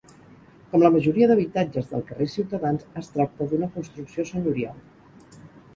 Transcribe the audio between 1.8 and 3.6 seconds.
del carrer Ciutadans, es tracta